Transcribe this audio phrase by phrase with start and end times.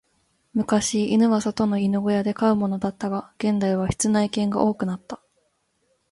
[0.55, 5.21] 昔、犬は外の犬小屋で飼うものだったが、現代は室内犬が多くなった。